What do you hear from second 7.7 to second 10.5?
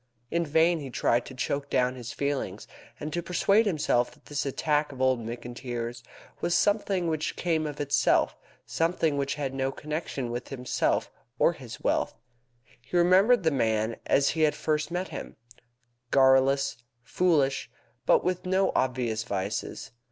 itself something which had no connection with